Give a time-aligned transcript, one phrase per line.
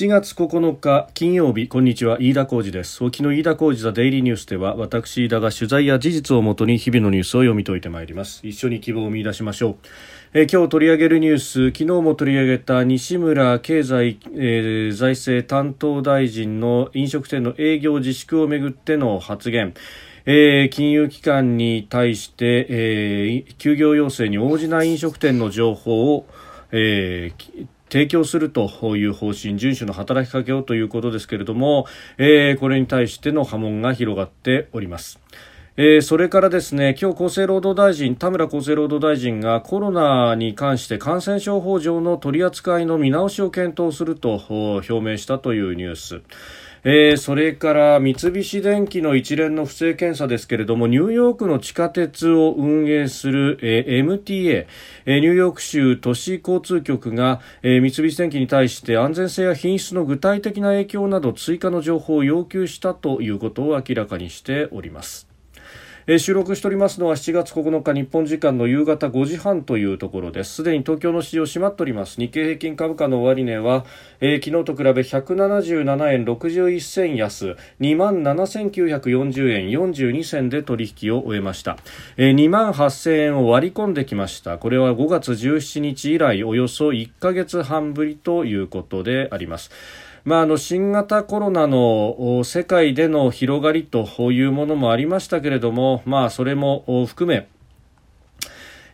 [0.00, 2.16] 7月9日金曜日こんにちは。
[2.18, 3.04] 飯田浩二です。
[3.04, 8.40] 沖の飯田浩二ザデイリーニュースでは私飯田が取材や事実をもとに日々のニュースを読み解いてまいります。
[8.46, 9.76] 一緒に希望を見出しましょう。
[10.32, 19.74] え今日取り上げるニュース昨日も取り上げた西村経済、えー、財政担当大臣の飲食店の営業自粛をめぐっての発言。
[20.24, 26.26] えー、金融機関に対して、えー、休業要請に応じない飲食店の情報を、
[26.72, 31.86] えー、提供するという方針、遵守の働きかけをということですけれども、
[32.18, 35.20] えー、これに対しての波紋が広がっております。
[35.76, 46.22] えー、それからですね今日厚生労働大臣田村厚生労働大臣がコロナに関して感染症法上の取り扱いの見直しを検討すると表明したというニュース。
[46.82, 54.66] えー、それから三菱電機の一連の不正検査ですけれどもニューヨークの地下鉄を運営する、えー、MTA、
[55.04, 65.29] えー、ニューヨーク州都市交通局が、えー、三菱電機に対して安全性や品質の具体的な影響など追加の情報を要求したということを明らかにしております。
[66.06, 70.56] えー、収録しておりますのは7月9日日本時間の夕方5時半というところです。
[70.56, 72.20] すでに東京の市場閉まっております。
[72.20, 73.84] 日経平均株価の終値は、
[74.20, 81.76] えー、昨日と比べ177円61銭安2万7940円42銭で取引を終えました、
[82.16, 84.58] えー、2万8000円を割り込んできました。
[84.58, 89.70] これは5月17日以来およそ1ヶ月半ぶりということであります。
[90.24, 97.48] まあ、あの新型コロナの世界での広がりというものもありましたけれども、まあ、それも含め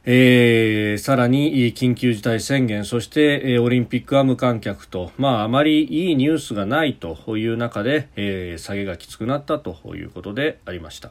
[0.09, 11.11] えー、さらに緊急事態宣言そして、えー、オリンピックは無観客と、まあ、あまりいいニュースがないという中で、えー、下げがきつくなったということでありました。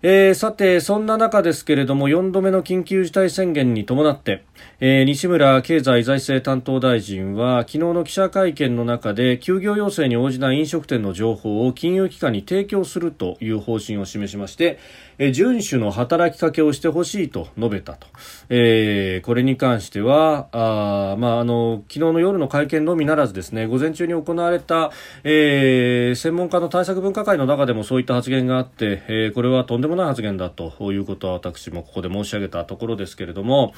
[0.00, 4.44] えー、さて、そんな中ですけれども、4度目の緊急事態宣言に伴って、
[4.78, 14.78] えー、西村経済財政担当大臣は、昨日の記者会見の中で、休業要請に応じない飲食店の情報を金融機関に提供するという方針を示しまして、
[15.18, 18.06] え、遵守の働きかけをしてほしいと述べたと。
[18.48, 24.92] えー、これに関しては、あまあ、あの、昨日の夜の会見のみならずですね、午前中に行われた、
[25.24, 33.74] えー、専門家の対策分科会の中でもそういった発言があって、えー、これはとんでもない発言だということは私もここで申し上げたところですけれども、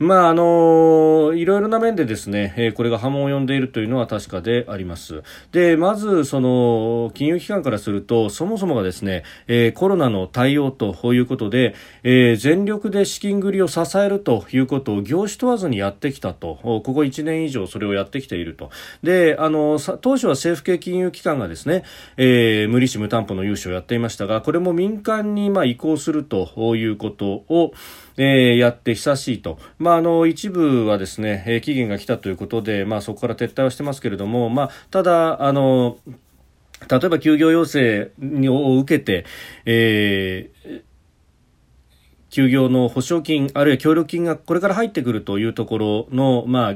[0.00, 5.22] まああのいろいろな面でですね、え、これが波紋を呼んでいるというのは確かであります。
[5.52, 18.70] で、まずその金融機関からすると、そもそもがですね、え、コロナの対応ということで、え、全力で資金繰りを支えるということを業種問わずにやってきたと、ここ1年以上それをやってきていると。
[19.02, 21.84] で、あの当初は政府系金融機関がですね、
[22.16, 27.74] え、無利子無担保の融資をやっていましたが、これも民間にま移行するということを、
[28.16, 35.98] え、やって久しいと、ま、あの一部はですね、えー、期限が来たということで、まあ、そこから撤退はしてますけれども、まあ、ただあの
[36.90, 38.10] 例えば休業要請
[38.48, 39.24] を受けて、
[39.66, 40.82] えー
[42.30, 46.74] 休業の保証金、あるいは協力金がこれから入ってくるというところの、まあ、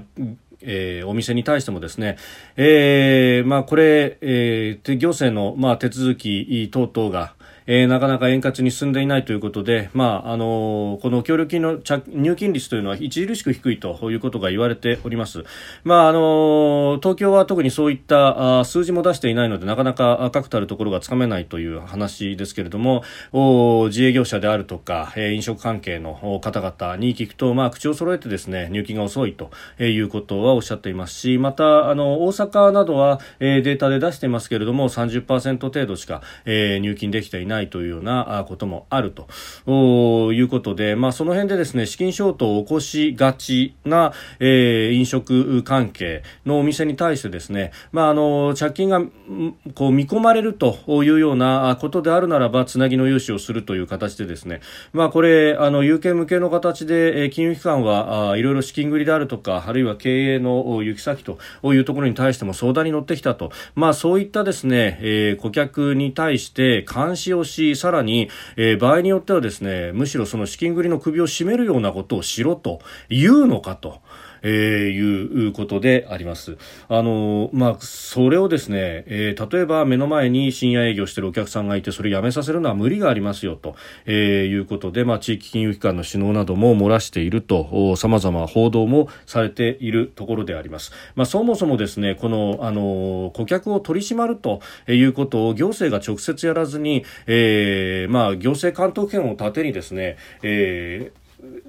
[0.60, 2.16] えー、お店に対してもですね、
[2.56, 7.34] えー、まあこれ、えー、行政の、まあ、手続き等々が、
[7.66, 15.44] えー、なかなか円滑に進んでいないということで、まああのー、この協力金の入金率というのは著しく低いということが言われております。
[15.82, 23.02] まああのー、東京は特にそういったあ数字も出していないのでなかなか確たるところがつかめないという話ですけれども、
[23.32, 29.50] お自営業者であるとか、えー、飲食関係の方々に聞くと、まあ、口を揃えてですね入金が遅いと
[29.82, 39.28] いうことはおっしゃっていますし、またあの大阪などは、えー、データで出していますけれども30%程度しか、えー、入金できていないないというようなこともあると。
[40.32, 49.00] いうことで、まあ、その辺でですね資金ショートを起こしがちな、えー、飲食関係のお店に対してですね、まあ、あの借金が
[49.74, 54.60] こう見込まれるというようなことであるならばつなぎの融資をするという形でですね、
[54.92, 74.00] まあ、これあの有形無形の形で金融機関はいろいろ資金繰りであるとかあるいは経営の行き先というところに対しても相談に乗ってきたと、まあ、そういったですね、えー、顧客に対して監視をし、さらに、えー、場合によってはですね、むしろその資金繰りの首を絞めるようなことをしろというのかと。
[74.44, 76.56] えー、いうことであります。
[76.88, 83.74] あの、まあ、それをですね、えー、例えば目の前に深夜営業しているお客さんがいて、それやめさせるのは無理がありますよと、
[84.06, 90.92] えー、いうことで、まあ、地域金融機関の首脳なども漏らしていると、様々報道もされているところであります。
[91.14, 101.23] まあ、そもそもですね、この、あの、顧客を取り締まるということを行政が直接やらずに、えー、まあ、行政監督権を盾にですね、えー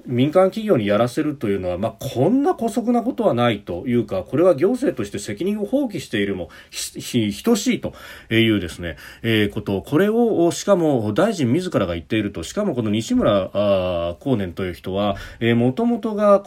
[0.06, 7.92] 民間企業にやらせるというのは、まあ、こんな姑息なことはないというか、これは行政として責任を放棄しているも等しいと
[8.30, 16.40] いうですね、えー、こと、これをしかも大臣自らが言っていると、しかもこの西村光年という人は、えー、もともとが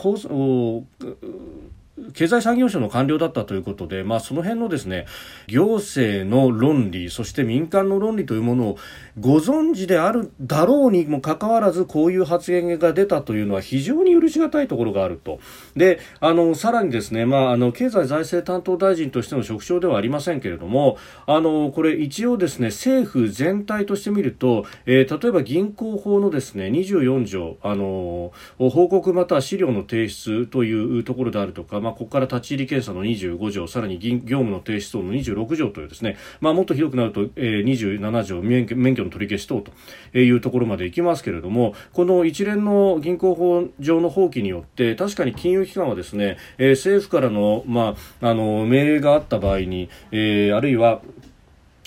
[2.13, 5.05] 経済産業省の官僚だったということで、まあ、その辺のですね
[5.47, 8.77] 行政の論理そして民間の論理というものを
[9.19, 15.39] ご存知であるだろうにもかかわらずこういう発言が出たというのは非常に許し難いところがあると。
[15.75, 39.61] であのさらにですね、まあ、あの経済財政担当大臣としての職掌ではありませんけれどもあのこれ一応ですね政府全体として見ると、えー、例えば銀行法のですね24条あの報告または資料の提出というところであるとか、まあ、まここから立ち入り検査の25条さらに業務の停止等の26条というですね、まあ、もっとひどくなると、えー、27条免許免許の取り消し等
[40.13, 51.01] というところまでいきますけれどもこの一連の銀行法上の放棄によって確かに金融機関はですね、えー、政府からの,、まあ、あの命令があった場合に、えー、あるいは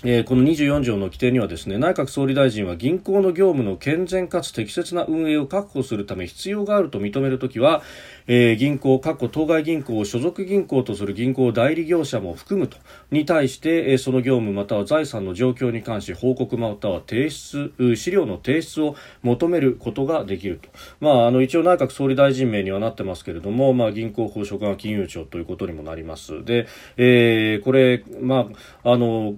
[0.05, 7.83] えー、この24条の規定にはですね内閣総理大臣は銀行の業務の健全かつ適切な運営を確保するため必要があると認めるときは、
[8.27, 12.79] えー、銀行、過去当該銀行を所属銀行とする銀行代理業者も含むと
[13.13, 20.69] に対して、えー、その業務または財産の状況に関し報告または提出資料の提出を求めることができると、
[20.99, 26.45] まあ、あの一応内閣総理大臣名にはなってますけれども、まあ、銀行法所管金融庁ということにもなります。
[26.45, 26.67] で、
[26.97, 28.49] えー、これ、ま
[28.83, 29.35] ああの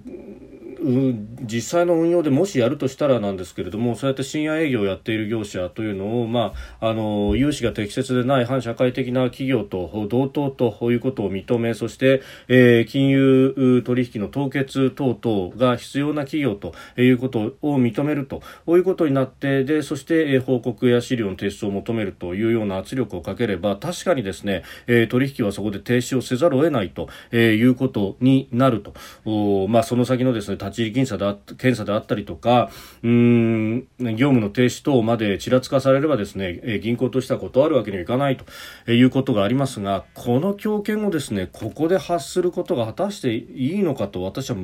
[1.41, 28.93] 実際の運用でもしやるとしたらなんですけれどもそうやって深夜営業をやっている業者というのを、まあ、あの融資が適切でない反社会的な企業と同等ということを認めそして、えー、金融取引の凍結等々が必要な企業ということを認めるということになってでそして、え、報告や資料の提出を求めるというような圧力をかければ確かにですね、えー、取引はそこで停止をせざるを得ないと、え、いうことになると。
[29.25, 32.69] お、まあ、その先のですね立ち入り検査であ検査であったりとか
[33.03, 44.57] うん業務の停止等までちらつかされればですね、え銀行としては断るわけにはいかないということがありますがこの強権をですねここで発することが果たしていいのかと私は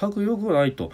[0.00, 0.92] 全く良くないと。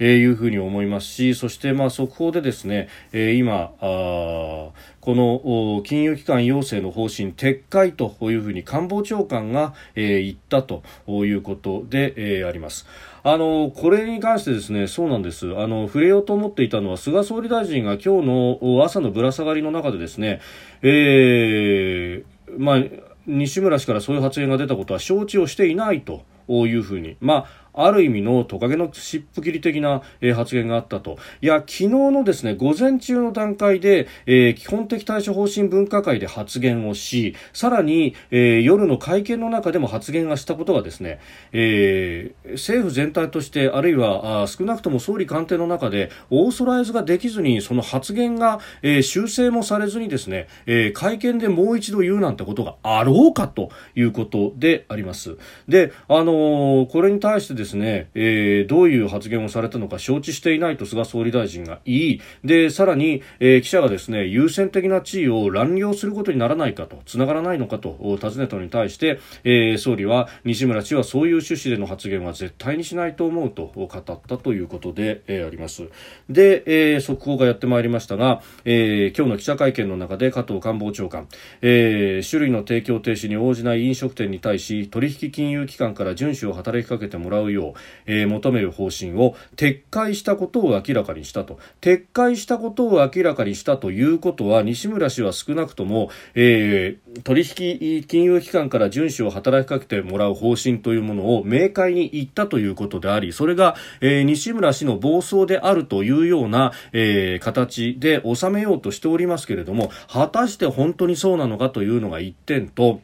[0.00, 4.72] えいうふうに思いますしそしてまあ速報でですね、え今こ
[5.04, 12.86] の金融機関要請の方針撤回というふうに官房長官が、え、言ったということで、え、あります。
[13.22, 18.28] あのこれに関してですねそうなんですあの触れようと思っていたのは菅総理大臣が今日
[18.62, 20.40] の朝のぶら下がりの中でですね、
[20.80, 22.82] えー、まあ
[23.26, 31.18] 西村氏からそういう発言が出たことは承知をしていないというふうに、まあ、る意味のトカゲの尻尾切り的な、えー、発言があったと。
[31.40, 41.20] いや、昨日のですね、午前中の段階で、えー、基本的対処方針分科会で発言をし、さらに、えー、夜の会見の中でも発言がしたことがですね、
[41.52, 55.36] え、政府全体として、あるいはあ少なくとも総理官邸の中で、オーソライズができずに、その発言が、え、修正もされずにですね、え、会見でもう一度言うなんてことがあろうかということであります。
[55.68, 75.88] で、あの、これに対してですね、えー、どういう発言をされたのか承知していないと菅総理大臣が言いでさらに、えー、記者がですね優先的な地位を乱用することにならないかとつながらないのかと尋ねたのに対して、えー、総理は西村氏はそういう趣旨での発言は絶対にしないと思うと語ったということで、えー、あります。
[76.28, 76.62] で、
[76.94, 81.28] えー、速報がやってまいりましたが、えー、今日の記者会見の中で加藤官房長官、
[81.60, 91.58] えー、種類の提供停止に応じない飲食店に対し取引金融機関から遵守を働きかけてもらうよう、えー、求める方針を撤回したことを明らかにしたと。
[91.80, 113.00] 撤回したことを明らかにしたということは西村氏は少なくとも、えー、取引金融機関から遵守を働きかけてもらう方針というものを明快に言ったということでありそれが、えー、西村氏の暴走であるというような、えー、形で収めようとしておりますけれども果たして本当にそうなのかというのが一点と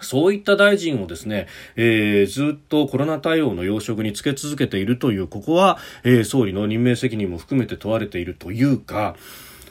[0.00, 9.16] そういった大臣をですね、えー、ずっとコロナ対応の要職につけ続けているという、ここは、えー、総理の任命責任も含めて問われているというか、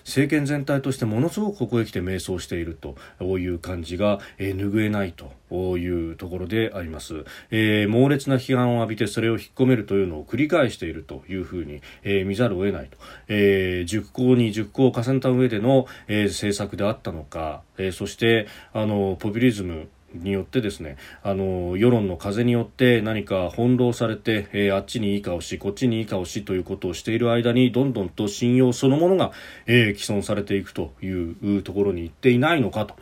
[0.10, 2.96] 政権全体としてものすごくここへ来て迷走していると
[3.38, 29.32] いう感じが、えー、拭えないというところであります、えー、猛烈な批判を浴びてそれを引っ込めるというのを繰り返しているというふうに、えー、見ざるを得ないと、えー、熟考に熟考を重ねた上での、えー、政策であったのか、えー、そしてあのポピュリズムによってですねあの世論の風によって何か翻弄されて、えー、あっちにいい顔しこっちにいい顔しということをしている間にどんどんと信用そのものが、
[29.66, 32.96] えー、既存されていくというところに行っていないのかと。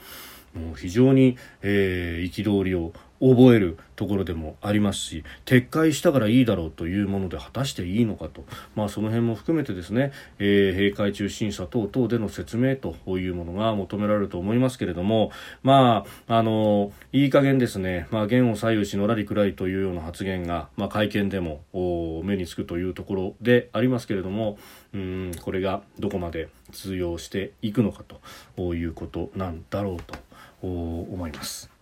[0.54, 8.46] もう非常に、えー、憤りを覚えるところでもありますし撤回したからいいだろうというもので果たしていいのかと、
[8.76, 15.32] まあ、その辺も含めてですね、えー、閉会中審査等々での説明というものが求められると思いますけれども、
[15.64, 21.62] まあ、あのいい加減ですね、まあ、言を左右しのらりくらいというような発言が、まあ、会見でも
[22.24, 24.58] 目につくというところでありますけれども
[24.94, 28.04] うんこれがどこまで通用していくのか
[28.56, 30.16] ということなんだろうと
[30.62, 31.77] 思います。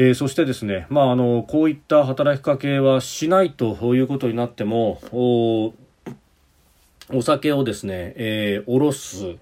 [0.00, 5.74] えー、そしてですね、まあ、あのこういった働きかけはしないということになってもお
[7.20, 9.34] 酒をですね、えー、おろす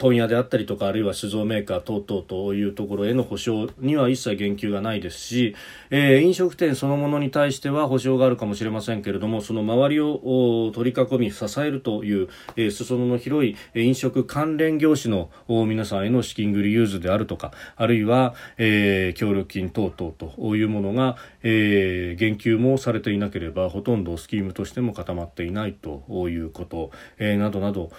[0.00, 5.54] 問屋であったりとかあるいは酒造メーカー等々というところへの保証には一切言及がないですし、
[5.90, 15.28] えー、飲食店そのものに対しては保証があるかもしれませんけれどもその周りを取り囲み支えるという、えー、裾野の広い飲食関連業種の
[15.66, 27.90] 皆さんへの資金繰り融通であるとかあるいは、えー、協力金等々というものが、えー、言及もされていなければほとんどスキームとしても固まっていないということ、えー、などなど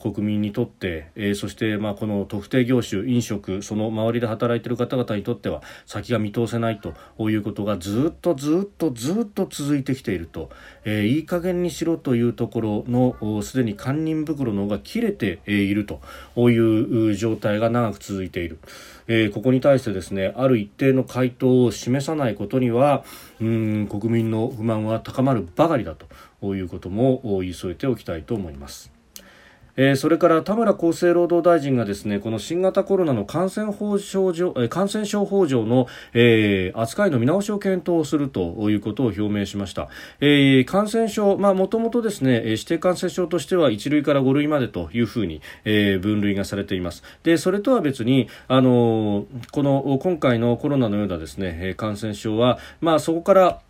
[0.00, 6.94] 国民にとって、えーそしてまあこの特定業種飲食その周りで働いている方々にとっては先が見通せないと
[7.28, 10.50] いうことがずっとずっとずっと続いてきていると、
[10.84, 16.00] えー、いい加減にしろというところのすでに堪忍袋のが切れていると
[16.48, 18.60] いう状態が長く続いている。
[19.08, 23.02] えー、ここに対してですねある一定の回答を示さないことには
[23.40, 25.96] うん国民の不満は高まるばかりだ
[26.40, 29.01] ということも言い添えておきたいと思います。
[29.76, 39.88] えー、それから田村厚生労働大臣がですねこの新型コロナの感染法上、感染症法上の、えー、扱いの見直しを検討するということを表明しました、
[40.20, 47.02] えー、感染症もともとですね指定感染症としては1類から5類までというふうに、えー、分類がされています。
[47.22, 53.60] でそれとは別にあのこの今回のコロナのようなですね感染症はまあそこから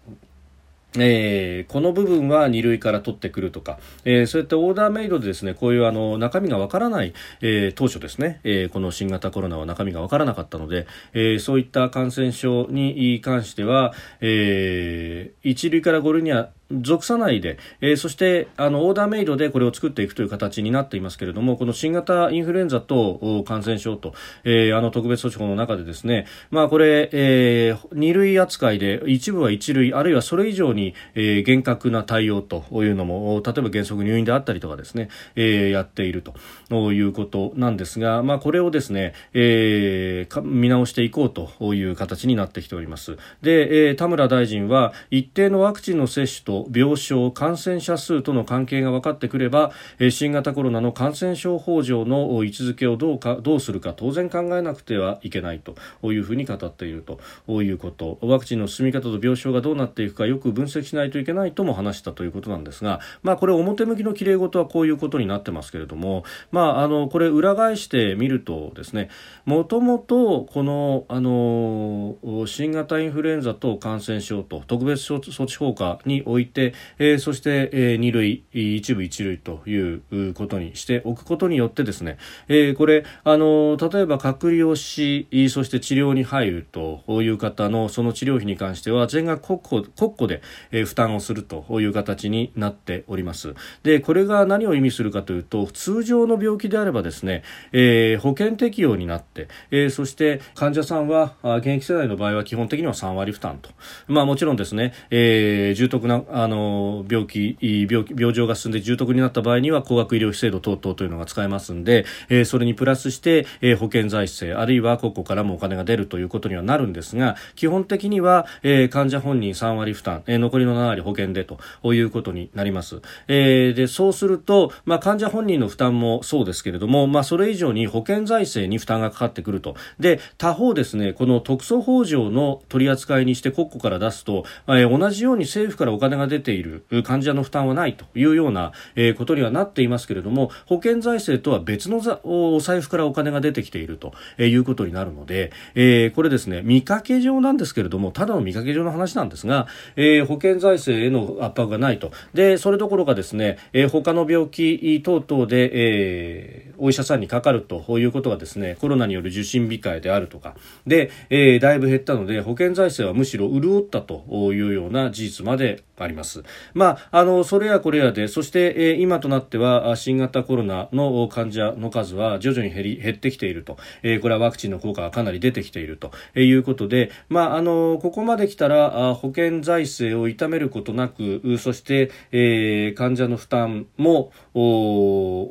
[0.99, 24.15] えー、この部分は2類から取ってくるとか、えー、そういったオーダーメイドでですねこういうあの中身がわからない、えー、当初ですね、え、この新型コロナは中身がわからなかったので、え、そういった感染症に関しては、えー、1類から5類には属さないで、えー、そしてあのオーダーメイドでこれを作っていくという形になっていますけれどもこの新型インフルエンザと感染症と、
[24.45, 43.17] えー、あの特別措置法の中でですね、まあ、これ、えー、2類扱いで一部は1類あるいはそれ以上に、えー、厳格な対応というのも例えば原則入院であったりとかですね、えー、やっているということなんですが、まあ、これをですね、えー、見直していこうという形になってきております。
[43.43, 55.75] で、えー、田村大臣は一定のワクチンの接種と病床、感染者数との関係が分かってくればえ新型コロナの感染症法上の位置づけをどうかどうするか当然考えなくてはいけないと
[56.13, 58.19] いうふうに語っているということ。
[58.23, 69.11] ワクチンの進み方と病床がどうなっていくかよく分析しないといけないとも話したということなんですが、まあ、これ表向きのきれい事はこういうことになってますけれども、まあ、あのこれ裏返してみるとですね
[69.45, 72.17] もともとこのあの
[72.47, 82.19] 新型インフルエンザ等感染症と特別措置法下においてて、えー、そして、えー、2類一部一類ということにしておくことによってですね、
[82.49, 93.55] えー、これあの例えば隔離をしそして治療に入るという方のその治療費に関しては全額国庫国庫で、えー、負担をするという形になっております。
[93.83, 97.43] でこれが何を意味するかというと通常の病気であればですね、
[97.73, 103.71] えー、保険適用になって、えー、そして患者さんは現役世代の場合は基本的には3割負担と。
[104.07, 121.59] まあもちろんですね、えー、重篤なあの病気病病状が進んで重篤になった場合には高額医療費制度等々というのが使えますんで、えー、それにプラスして、えー、保険財政あるいは国庫からもお金が出るということにはなるんですが基本的には、えー、患者本人3割負担、えー、残りの7割保険でと
[121.93, 129.77] いうことになります、えー、でそうすると、まあ、患者本人の負担もそうですけれども、まあ、それ以上に保険財政に負担がかかってくると。
[129.99, 160.55] で他方ですねこの特措法上の取り扱いにして国庫から出すと、えー、同じように政府からお金がが出ている患者の負担はないというような、え、ことにはなっていますけれども保険財政とは別のお財布からお金が出てきているということになるので、え、これですね見かけ上なんですけれどもただの見かけ上の話なんですが、え、保険財政への圧迫がないとでそれどころかですね、えー、他の病気等々で、え、お医者さんにかかるということがですねコロナによる受診控えであるとか
[160.87, 166.12] で、えー、だいぶ減ったので保険財政はむしろ潤ったというような事実まであります。
[166.13, 166.43] ます。
[166.75, 184.63] まあ、あのそれやこれやでそして、えー、今となっては新型コロナの患者の数は徐々に減り減ってきていると、えー、これはワクチンの効果がかなり出てきているということで、まあ、あのここまで来たら保険財政を痛めることなくそして、えー、患者の負担もお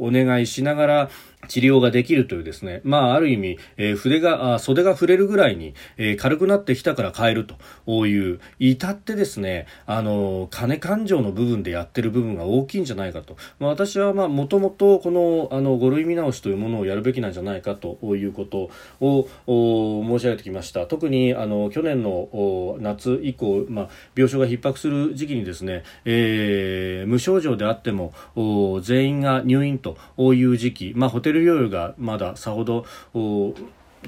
[0.05, 1.09] お願いしながら
[1.47, 7.47] 治療ができるというですね、まあ、ある意味、えー、筆が、袖が触れるぐらいに、えー、軽くなってきたから変える
[7.85, 13.37] という、至ってですね、あの、金勘定の部分でやってる部分が大きいんじゃないかと。
[13.59, 18.69] まあ、私は、まあ、もともと、この、あの、5類見直しというものをやるべきなんじゃないかということ
[18.99, 20.85] を、申し上げてきました。
[20.85, 28.13] 特に、あの、去年の夏以降、まあ、病床が逼迫する時期にですね、えー、無症状であっても、
[28.83, 32.85] 全員が入院という時期、まあ、ホテル療養がまださほど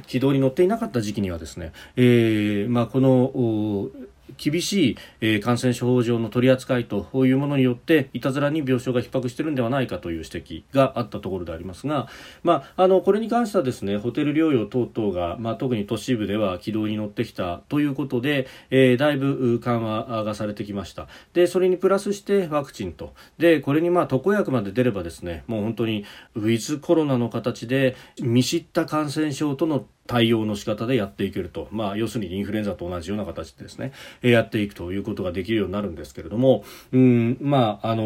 [0.07, 3.89] 軌道に乗っていなかった時期にはですね、えーまあ、この
[4.37, 12.07] 厳しい、え、感染症法上の取り扱いというものによっていたずらに病床が逼迫しているのではないかという指摘があったところでありますが、
[12.43, 21.07] まあ、あのこれに関してはですねホテル療養等々が、まあ、特に都市部では軌道に乗ってきたということで、えー、だいぶ緩和がされてきました。
[21.33, 23.13] でそれにプラスしてワクチンと。
[23.37, 38.03] でこれにまあ特効薬まで出ればですねもう本当にウィズコロナの形で見知った感染症との対応の仕方でやっていけると、まあ、要するにインフルエンザと同じような形でですね、やっていくということができるようになるんですけれども、うん、まあ、あの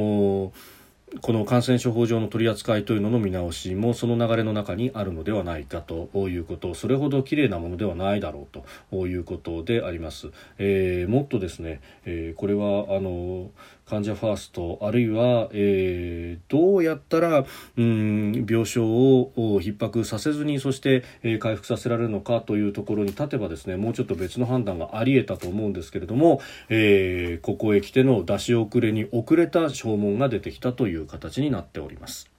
[0.50, 0.77] ー
[1.22, 8.62] この感染症法上の取り扱いというのの見直しもその流れの中にあるのではないかということそれほど綺麗なものではないだろう
[8.92, 13.52] ということであります、えー、もっとですね、えー、これはあの
[13.86, 17.46] 患者ファーストあるいは、えー、どうやったら、
[17.78, 32.30] うん、病床を逼迫させずにそして、えー、回復させられるのかというところに立てばですねもうちょっと別の判断があり得たと思うんですけれども、えー、ここへ来ての出し遅れに遅れた証文が出てきたといういう形になっております。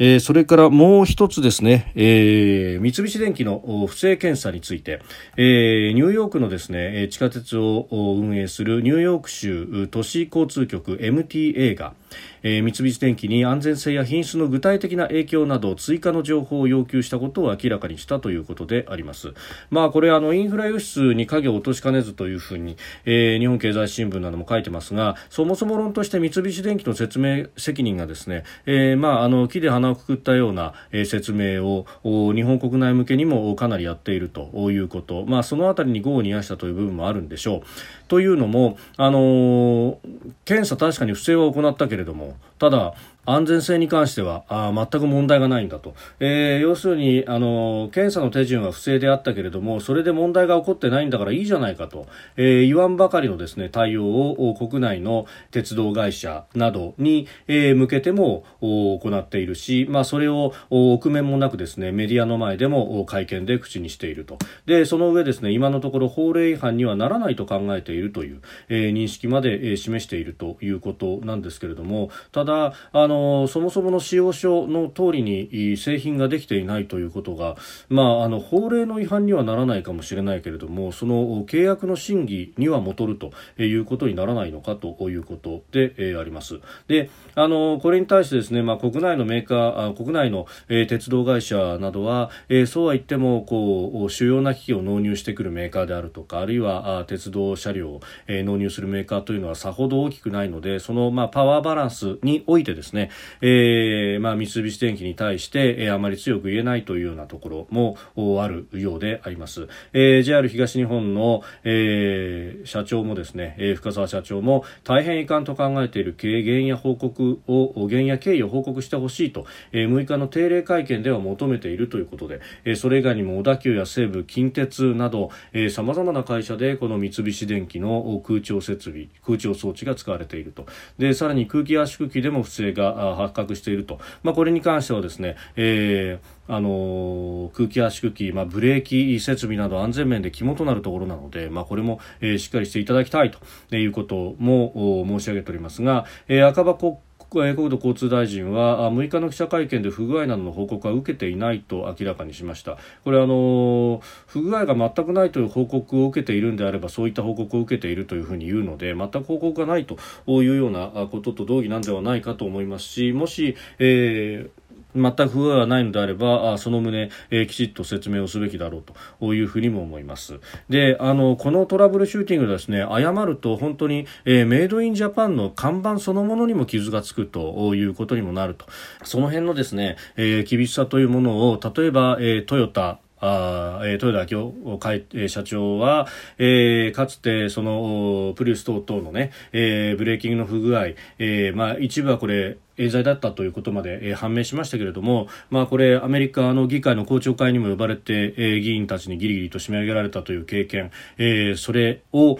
[0.00, 5.02] えー、それからもう一つですね、えー、三菱電機の不正検査について、
[5.36, 11.94] えー、ニューヨークのですね、地下鉄を運営するニューヨーク州都市交通局 MTA が、
[12.42, 19.32] えー、三菱電機に安全性や品質の具体的な影響など追加の情報を要求したことを明らかにしたということであります。
[19.70, 31.86] まあこれあのインフラ輸出に影を落としかねずというふうに、えー、日本経済新聞なども書いてますが、そもそも論として三菱電機の説明責任がですね、えー、まああの木で鼻をくくったような、えー、説明を
[32.32, 37.60] 日本国内向けにもかなりやっているということ、まあそのあたりに業を煮やしたという部分もあるんでしょう。
[38.08, 39.98] というのも、あのー、
[40.46, 42.36] 検査確かに不正は行ったけれども。
[42.58, 42.94] ただ
[43.28, 64.38] 安全性に関してはあ全く問題がないんだと、えー、要するにあの検査の手順は不正であったけれどもそれで問題が起こってないんだからいいじゃないかと、えー、言わんばかりのですね対応を国内の鉄道会社などに、えー、向けても行っているし、まあ、それを臆面もなくですねメディアの前でも会見で口にしていると。
[64.64, 73.17] でその上ですね今のところ法令違反にはならないと考えているという、えー、認識まで、え、示しているということなんですけれどもただあの
[73.48, 77.56] そもそもの使用書の通りに製品ができていないということが、
[77.88, 86.60] まあ、あの法令の違反にはならないかもしれないけれどもその契約の審議には戻るということにならないのかということで、えー、あります。
[86.86, 103.07] であのこれに対してですね、まあ、国内のメーカー国内の、えー、鉄道会社などは、えー、そうは言ってもこう主要な機器を納入してくるメーカーであるとかあるいはあ鉄道車両を、え、納入するメーカーというのはさほど大きくないのでその、まあ、パワーバランスにおいてですね、
[103.40, 107.96] えーまあ、三菱電機に対して、えー、あまり強く言えないというようなところも
[108.40, 109.68] あるようであります。
[109.92, 125.30] えー、JR 東日本の、えー、社長もですね、えー、深澤社長も大変遺憾と考えている経営や報告を原因や経緯を報告してほしいと、えー、6日の定例会見では求めているということで、えー、それ以外にも小田急や西武近鉄など
[125.70, 130.66] さまざまな会社でこの三菱電機の空調設備空調装置が使われていると
[130.98, 146.96] でさらに空気圧縮機でも不正がが発覚していると、まあ、これに関してはですね、えーあの空気圧縮機、まあ、ブレーキ設備など安全面で肝となるところなので、まあ、これも、えー、しっかりしていただきたいということも申し上げておりますが、えー、赤羽国
[147.30, 152.78] 国土交通大臣は6日の記者会見で不具合などの報告は受けていないと明らかにしました。
[153.04, 164.67] これあの不具合が全くないという報告を受けているのであればそういった報告を受けているというふうに言うので全く報告がないというようなことと同義なんではないかと思いますしもし、えー
[164.98, 168.84] 全く不具合がないのであればあその旨、えー、きちっと説明をすべきだろう
[169.20, 170.40] というふうにも思います。
[170.68, 178.66] であのこのトラブルシューティングですね誤ると本当に、えー、メイドインジャパンの看板そのものにも傷がつくということにもなると。
[179.04, 186.06] その辺のですね、えー、厳しさというものを例えば、えー、トヨタあえー、豊田明夫社長は、
[186.38, 190.86] えー、かつてそのプリウス等々のね、えー、ブレーキングの不具合、
[191.18, 202.38] えーまあ、一部はこれ冤罪だったということまで、え、判明しましたけれども、まあ、これアメリカの議会の公聴会にも呼ばれて、え、議員たちにギリギリと締め上げられたという経験、え、それを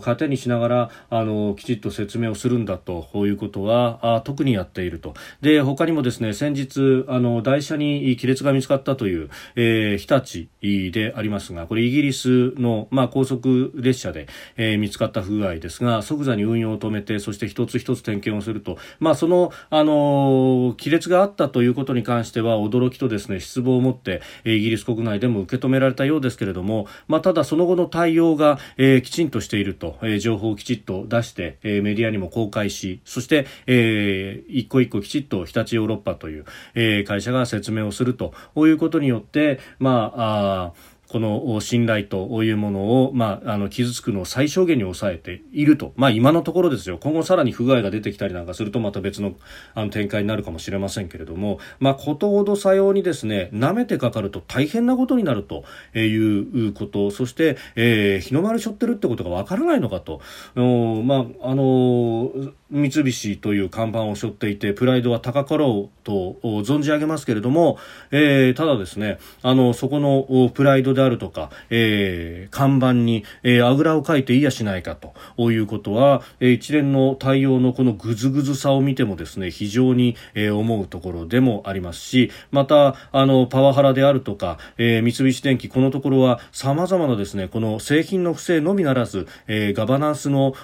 [0.00, 46.98] 糧にしながらあのきちっと説明をするんだということはあ特にやっているとで他にもですね先日あの台車に亀裂が見つかったという、えー、日立でありますがこれイギリスの、まあ、高速列車で、えー、見つかった不具合ですが即座に運用を止めてそして一つ一つ点検をすると、まあ、そのあの亀裂があったということに関しては驚きとですね失望を持ってイギリス国内でも受け止められたようですけれども、まあ、ただその後の対応が、えー、きちんとしていると、えー、情報をきちっと出して、えー、メディアにも公開しそして、えー、一個一個きちっと日立ヨーロッパという、えー、会社が説明をするということによってまああこの信頼というものを、まあ、あの傷つくのを最小限に抑えていると、まあ、今のところですよ。
[46.98, 49.32] 今後さらに不具合が出てきたりなんかするとまた別の
[49.74, 55.64] あの展開になるかもしれませんけれども、まあ、ことほどさようにですね舐めてかかると大変なことになると
[55.98, 57.10] いうこと。
[57.10, 60.20] そして、えー、日の丸背負ってるってことがわからないのかと、
[60.54, 62.30] まああの
[62.70, 67.78] 三菱という看板を背負っていてプライドは高かろうと存じ上げますけれども、
[68.10, 90.54] えー、ただですねあのそこのプライドであるとか、えー、看板に、えー、あぐらをかいていやしないかということは、えー、一連の対応のこのぐずぐずさを見てもですね非常に、えー、思うところでもありますしまたあのパワハラであるとか、えー、三菱電機このところはさまざまなですねこの製品の不正のみならず、えー、ガバナンスの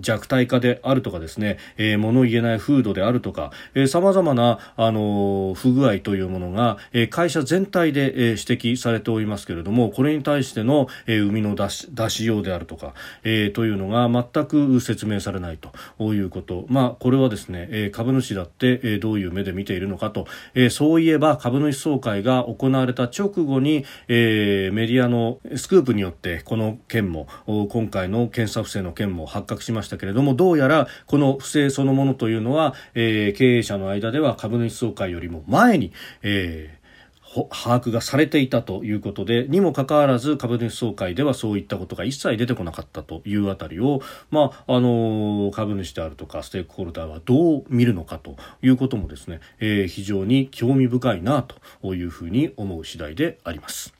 [0.00, 16.66] 弱体化であるとかですね、えー、物言えない風土であるとか、えー、様々な、あのー、不具合というものが、えー、会社全体で、えー、指摘されておりますけれども、これに対しての、えー、生みの出し出しようであるとか、えー、というのが全く説明されないということ。
[16.68, 35.92] まあ、これはですね、えー、株主だって、えー、どういう目で見ているのかと、えー、そういえば株主総会が行われた直後に、えー、メディアのスクープによって、この件も、今回の検査不正の件も発覚しましたけれどもどうやらこの不正そのものというのは、えー、経営者の間では株主総会よりも前に、
[36.22, 36.80] えー
[37.32, 51.46] 把握がされていたということでにもかかわらず株主総会ではそういったことが一切出てこなかったというあたりを、まああの株主であるとかステークホルダーはどう見るのかということもですね、えー、非常に興味深いな
[51.80, 53.99] というふうに思う次第であります。